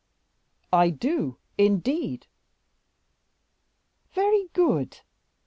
"I 0.73 0.89
do, 0.89 1.37
indeed." 1.59 2.25
"Very 4.15 4.47
good! 4.53 5.01